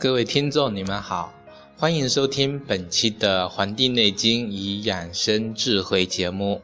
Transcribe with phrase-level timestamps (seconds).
[0.00, 1.34] 各位听众，你们好，
[1.80, 6.60] 欢迎收听本期的《黄帝内经与养生智慧》节目。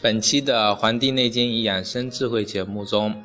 [0.00, 3.24] 本期的《黄帝内经与养生智慧》节目中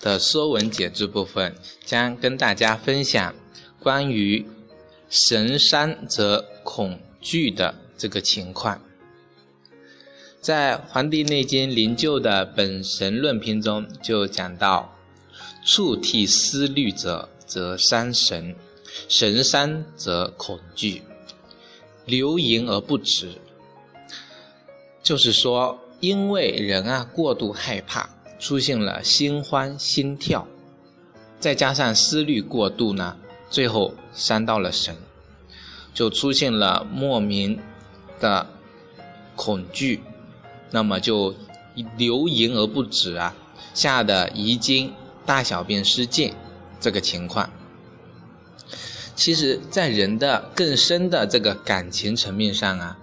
[0.00, 1.54] 的《说文解字》部分，
[1.84, 3.32] 将跟大家分享
[3.78, 4.44] 关于
[5.08, 8.80] “神伤则恐惧”的这个情况。
[10.44, 14.94] 在《黄帝内经·灵柩》的本神论篇中，就讲到
[15.64, 18.54] ：“触涕思虑者，则伤神；
[19.08, 21.02] 神伤则恐惧，
[22.04, 23.30] 流淫而不止。”
[25.02, 30.46] 就是说，因为人啊过度害怕，出现了心慌心跳，
[31.40, 33.16] 再加上思虑过度呢，
[33.48, 34.94] 最后伤到了神，
[35.94, 37.58] 就出现了莫名
[38.20, 38.46] 的
[39.34, 40.02] 恐惧。
[40.74, 41.32] 那么就
[41.96, 43.32] 流淫而不止啊，
[43.72, 44.92] 吓得遗精、
[45.24, 46.34] 大小便失禁
[46.80, 47.48] 这个情况。
[49.14, 52.98] 其实，在人的更深的这个感情层面上啊，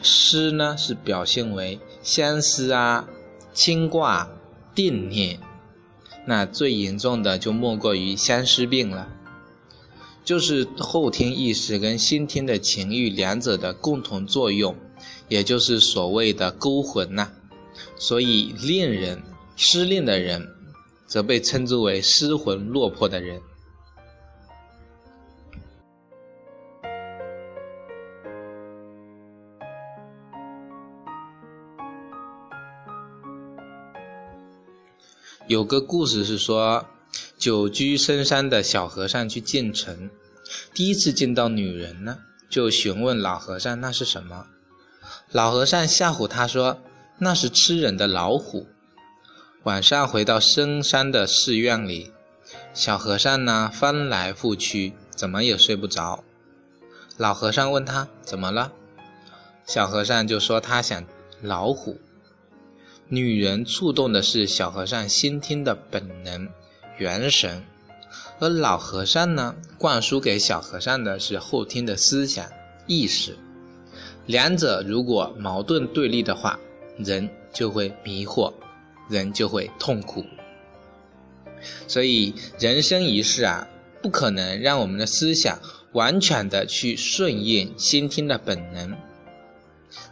[0.00, 3.06] 湿呢是表现为相思啊、
[3.52, 4.30] 牵挂、
[4.74, 5.38] 惦念。
[6.24, 9.08] 那最严重的就莫过于相思病了，
[10.24, 14.74] 就是后天意识跟先天的情欲两者的共同作用。
[15.32, 17.30] 也就是所谓的勾魂呐，
[17.96, 19.22] 所以恋人
[19.56, 20.46] 失恋的人，
[21.06, 23.40] 则被称之为失魂落魄的人。
[35.46, 36.84] 有个故事是说，
[37.38, 40.10] 久居深山的小和尚去进城，
[40.74, 42.18] 第一次见到女人呢，
[42.50, 44.46] 就询问老和尚那是什么。
[45.32, 46.78] 老和尚吓唬他说
[47.16, 48.66] ：“那是吃人的老虎。”
[49.64, 52.12] 晚上回到深山的寺院里，
[52.74, 56.22] 小和尚呢翻来覆去，怎么也睡不着。
[57.16, 58.72] 老和尚问他怎么了，
[59.64, 61.02] 小和尚就说他想
[61.40, 61.98] 老虎。
[63.08, 66.46] 女人触动的是小和尚先天的本能
[66.98, 67.64] 元神，
[68.38, 72.46] 而老和尚呢灌输给小和尚的是后天的思想
[72.86, 73.38] 意识。
[74.26, 76.58] 两者如果矛盾对立的话，
[76.98, 78.52] 人就会迷惑，
[79.10, 80.24] 人就会痛苦。
[81.86, 83.68] 所以人生一世啊，
[84.02, 85.58] 不可能让我们的思想
[85.92, 88.96] 完全的去顺应先天的本能，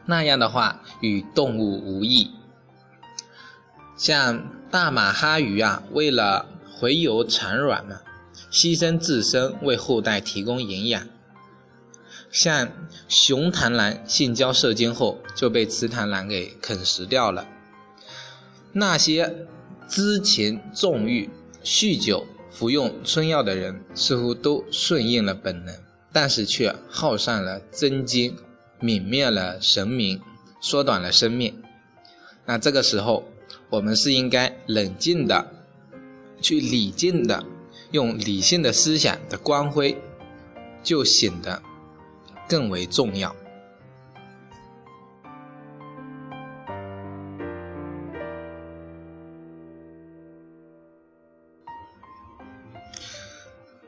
[0.06, 2.31] 那样的话与动物无异。
[3.97, 8.00] 像大马哈鱼啊，为了回游产卵嘛，
[8.50, 11.06] 牺牲自身为后代提供营养。
[12.30, 12.70] 像
[13.08, 17.46] 雄螳螂性交射精后就被雌螳螂给啃食掉了。
[18.72, 19.46] 那些
[19.88, 21.28] 知情纵欲、
[21.64, 25.74] 酗酒、服用春药的人，似乎都顺应了本能，
[26.12, 28.36] 但是却耗散了真精，
[28.80, 30.20] 泯灭了神明，
[30.60, 31.60] 缩短了生命。
[32.47, 33.24] 那这个时候，
[33.68, 35.48] 我们是应该冷静的，
[36.41, 37.44] 去理性的，
[37.91, 40.00] 用理性的思想的光辉，
[40.84, 41.60] 就显得。
[42.50, 43.34] 更为重要。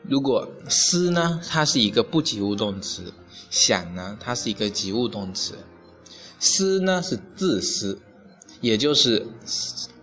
[0.03, 3.11] 如果思呢，它是一个不及物动词；
[3.49, 5.57] 想呢，它是一个及物动词。
[6.39, 7.99] 思呢是自私，
[8.61, 9.27] 也就是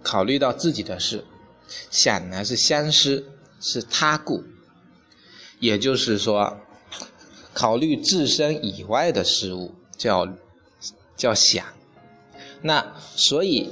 [0.03, 1.21] 考虑到自己的事；
[1.91, 3.25] 想呢是相思，
[3.61, 4.45] 是他故，
[5.61, 6.61] 也就是说。
[7.53, 10.29] 考虑自身以外的事物叫
[11.17, 11.65] 叫想，
[12.63, 13.71] 那所以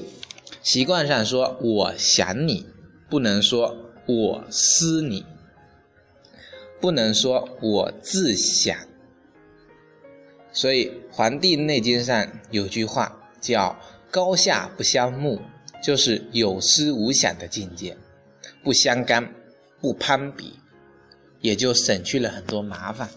[0.63, 2.67] 习惯上说我想你，
[3.09, 3.77] 不能说
[4.07, 5.25] 我思你，
[6.81, 8.77] 不能说我自想。
[10.53, 13.79] 所以《黄帝内经》上有句话叫
[14.11, 15.41] “高下不相慕”，
[15.83, 17.97] 就是有思无想的境界，
[18.65, 19.33] 不相干，
[19.81, 20.55] 不攀比，
[21.41, 23.09] 也就省去了很多麻烦。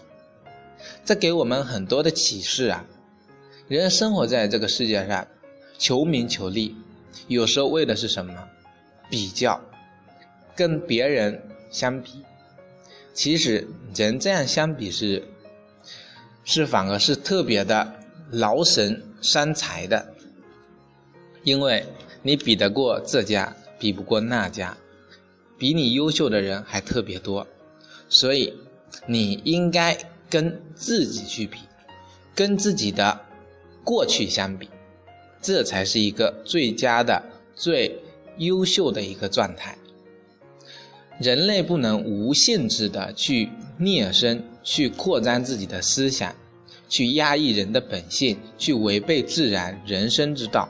[1.04, 2.84] 这给我们很多的启示啊！
[3.68, 5.26] 人生活在这个世界上，
[5.78, 6.76] 求名求利，
[7.28, 8.34] 有时候为的是什么？
[9.10, 9.60] 比较，
[10.54, 12.22] 跟别人相比。
[13.14, 15.22] 其实人这样相比是，
[16.44, 17.94] 是反而是特别的
[18.30, 20.14] 劳神伤财的，
[21.44, 21.84] 因为
[22.22, 24.76] 你比得过这家，比不过那家，
[25.58, 27.46] 比你优秀的人还特别多，
[28.08, 28.54] 所以
[29.06, 29.96] 你应该
[30.32, 31.58] 跟自己去比，
[32.34, 33.20] 跟自己的
[33.84, 34.66] 过去相比，
[35.42, 37.22] 这才是一个最佳的、
[37.54, 37.94] 最
[38.38, 39.76] 优秀的一个状态。
[41.20, 46.34] 人类不能无限制的去孽生，去扩张自己的思想，
[46.88, 50.66] 去压抑人的本性，去违背自然人生之道，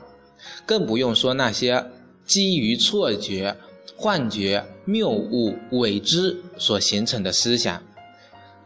[0.65, 1.81] 更不用说那些
[2.25, 3.55] 基于错觉、
[3.95, 7.81] 幻觉、谬误、伪知所形成的思想，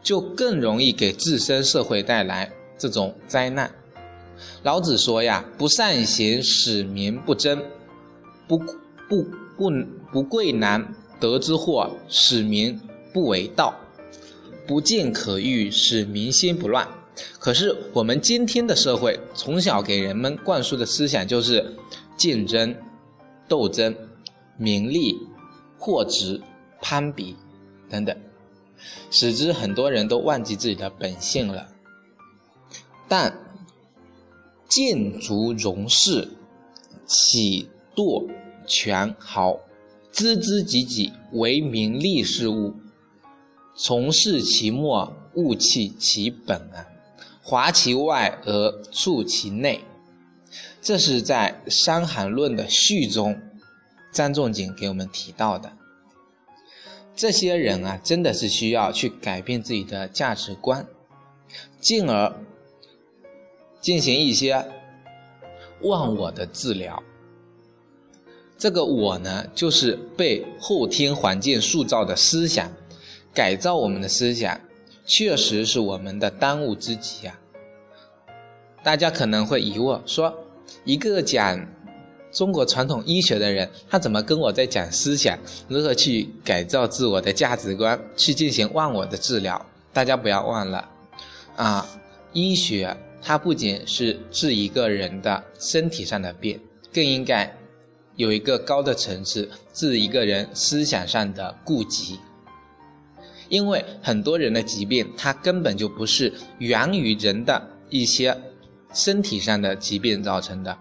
[0.08, 3.70] 就更容易给自身社会带来这种灾难。
[4.62, 7.58] 老子说呀：“不善行，使民不争；
[8.46, 9.22] 不不
[9.54, 9.70] 不
[10.10, 10.82] 不贵难。”
[11.20, 12.80] 得之货，使民
[13.12, 13.74] 不为道；
[14.66, 16.88] 不见可欲，使民心不乱。
[17.38, 21.76] 可是我们今天的社会，从小给人们灌输的思想就是
[22.16, 22.74] 竞争、
[23.46, 23.94] 斗争、
[24.56, 25.14] 名利、
[25.76, 26.40] 货值、
[26.80, 27.36] 攀比
[27.90, 28.16] 等等，
[29.10, 31.68] 使之很多人都忘记自己的本性了。
[33.08, 33.38] 但
[34.68, 36.28] 见足荣事，
[37.06, 38.28] 岂惰
[38.66, 39.60] 权豪？
[40.12, 42.74] 孜孜己己，为名利事物，
[43.76, 46.86] 从事其末，勿弃其本啊！
[47.42, 49.84] 华其外而促其内，
[50.82, 53.40] 这是在《伤寒论》的序中，
[54.10, 55.72] 张仲景给我们提到的。
[57.18, 60.86] 这些人啊，真的是需要去改变自己的价值观，
[61.80, 62.32] 进而
[63.80, 64.64] 进行一些
[65.80, 67.02] 忘我的治疗。
[68.56, 72.70] 这个我呢，就是被后天环境塑造的思想，
[73.34, 74.60] 改造我们的思想，
[75.04, 77.40] 确实是我们的当务之急啊。
[78.84, 80.32] 大家可能会疑惑说，
[80.84, 81.66] 一个讲
[82.38, 85.36] 中国传统医学的人，他怎么跟我在讲思想，
[85.66, 89.60] 如何去改造自我的价值观，去进行忘我的治疗？
[89.92, 90.88] 大家不要忘了，
[91.56, 91.84] 啊，
[92.32, 96.60] 医学它不仅是治一个人的身体上的病，
[96.94, 97.52] 更应该。
[98.14, 102.20] 有一个高的层次，治一个人思想上的痼疾。
[103.48, 107.60] 因为很多人的疾病，它根本就不是源于人的
[107.90, 108.36] 一些
[108.94, 110.78] 身体上的疾病造成的，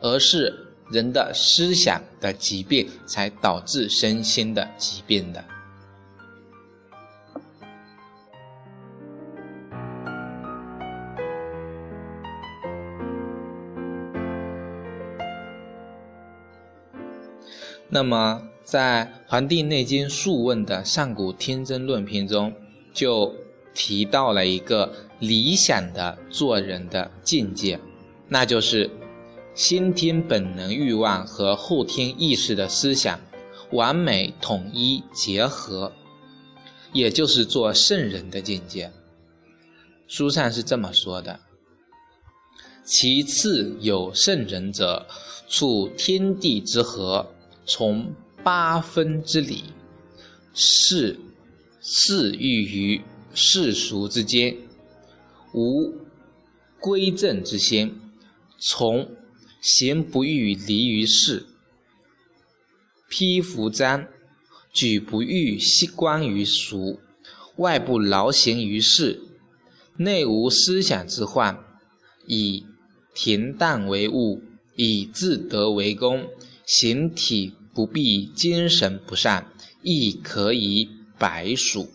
[0.00, 5.44] 而是人的思想的疾病才导致身心的疾病的。
[17.88, 22.52] 那么，在《黄帝内经·素问》的《上古天真论篇》中，
[22.92, 23.34] 就
[23.72, 27.78] 提到了一个理想的做人的境界，
[28.28, 28.90] 那就是
[29.56, 33.18] 先天本能欲望和后天意识的思想
[33.72, 35.90] 完美统一结合，
[36.92, 38.92] 也就是做圣人的境界。
[40.06, 41.40] 书上是这么说的
[42.84, 45.06] ：“其次有圣人者，
[45.48, 47.26] 处天地之和。”
[47.68, 48.14] 从
[48.44, 49.64] 八分之理，
[50.54, 51.18] 是
[51.80, 53.02] 事欲于
[53.34, 54.56] 世俗之间，
[55.52, 55.92] 无
[56.78, 57.88] 归正之先；
[58.60, 59.08] 从
[59.68, 61.44] 行不欲离于世，
[63.08, 64.06] 披服章，
[64.72, 67.00] 举不欲息观于俗，
[67.56, 69.20] 外不劳形于世，
[69.96, 71.58] 内无思想之患，
[72.28, 72.64] 以
[73.12, 74.40] 恬淡为务，
[74.76, 76.28] 以自得为功。
[76.64, 79.50] 形体不必，精神不善，
[79.82, 81.90] 亦可以百数。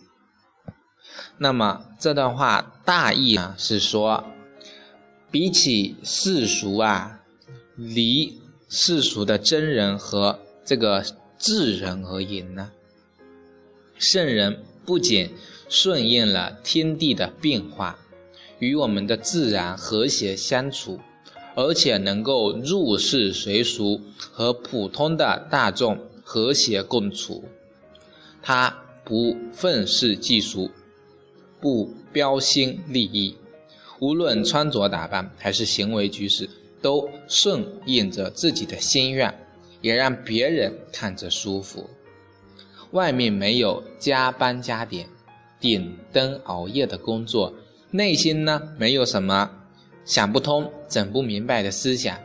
[1.38, 4.26] 那么这段话大意呢是说，
[5.30, 7.21] 比起世俗啊，
[7.76, 8.38] 离
[8.68, 11.04] 世俗的真人和这个
[11.38, 12.70] 智人而言呢，
[13.98, 15.30] 圣人不仅
[15.68, 17.98] 顺应了天地的变化，
[18.58, 21.00] 与我们的自然和谐相处。
[21.54, 27.44] 而且能够入世随俗，和普通的大众和谐共处。
[28.40, 28.74] 他
[29.04, 30.70] 不愤世嫉俗，
[31.60, 33.36] 不标新立异，
[34.00, 36.48] 无论穿着打扮还是行为举止，
[36.82, 39.32] 都顺应着自己的心愿，
[39.80, 41.88] 也让别人看着舒服。
[42.90, 45.06] 外面没有加班加点、
[45.58, 47.54] 顶灯熬夜的工作，
[47.90, 49.50] 内心呢没有什么。
[50.04, 52.18] 想不通、整不明白的思想，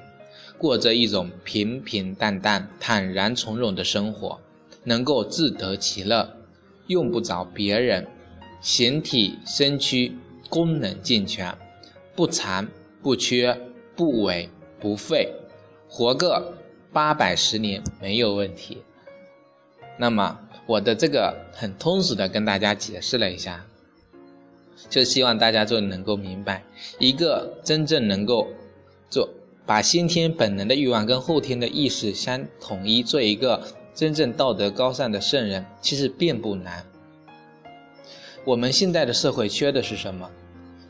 [0.58, 4.40] 过着一种平平淡淡、坦然从容的生活，
[4.84, 6.28] 能够自得其乐，
[6.88, 8.08] 用不着别人，
[8.62, 10.12] 形体身躯
[10.50, 11.56] 功能健全，
[12.16, 12.68] 不残
[13.04, 13.56] 不缺
[13.98, 14.50] 不为
[14.80, 15.34] 不废，
[15.90, 16.54] 活个
[16.94, 18.78] 八百十年没有问题。
[19.98, 23.66] 那么我的这个很通俗的跟大家解释了一下，
[24.88, 26.64] 就希望大家就能够明白，
[27.00, 28.48] 一个真正能够
[29.10, 29.28] 做
[29.66, 33.62] 把先天本能的欲望跟后天的意识相统一，做一个
[33.96, 36.86] 真正道德高尚的圣人，其实并不难。
[38.46, 40.30] 我们现在的社会缺的是什么？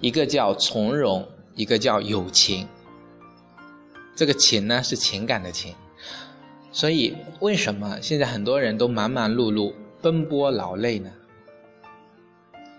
[0.01, 2.67] 一个叫从容，一个叫友情。
[4.17, 5.75] 这个情呢，是情感的情。
[6.71, 11.11] 所以，为什么现在很多人都忙忙碌碌、奔波劳累呢？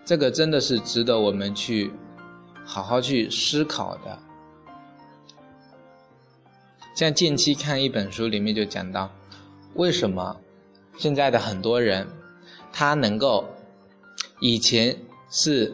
[0.04, 1.92] 这个真的是值得我们去
[2.64, 4.18] 好好去思考的。
[6.96, 9.08] 像近期看一本书，里面就讲到，
[9.74, 10.40] 为什么
[10.96, 12.08] 现在的很多人，
[12.72, 13.46] 他能够
[14.40, 14.96] 以前
[15.30, 15.72] 是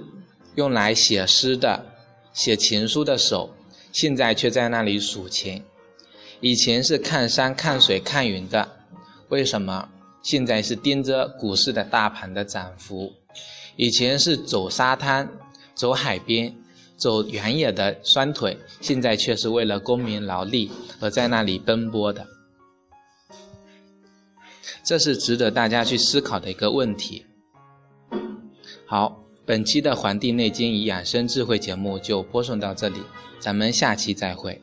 [0.57, 1.87] 用来写诗的、
[2.35, 3.55] 写情书的手，
[3.95, 5.65] 现在却在那里数钱。
[6.41, 8.69] 以前是看山看水看云的，
[9.29, 9.89] 为什么
[10.21, 13.13] 现在是盯着股市的大盘的涨幅？
[13.77, 15.31] 以前是走沙滩、
[15.75, 16.53] 走海边、
[16.97, 22.27] 走原野的双腿，现在却是为了功名劳力而在那里奔波的。
[24.85, 27.25] 这是值得大家去思考的一个问题。
[28.87, 32.97] 好，本期的《黄帝内经与养生智慧》节目就播送到这里，
[33.39, 34.59] 咱们下期再会。